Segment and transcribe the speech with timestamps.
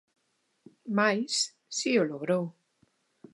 [0.97, 1.33] Mais
[1.77, 2.45] si o logrou.